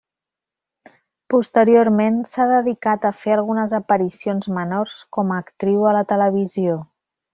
[1.33, 6.81] Posteriorment s'ha dedicat a fer algunes aparicions menors com a actriu a la televisió.